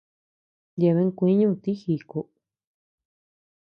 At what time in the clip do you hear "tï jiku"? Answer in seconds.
1.63-2.19